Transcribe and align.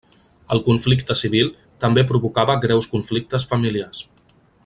El 0.53 0.61
conflicte 0.67 1.17
civil 1.19 1.51
també 1.85 2.05
provocava 2.13 2.57
greus 2.65 2.91
conflictes 2.95 3.47
familiars. 3.53 4.03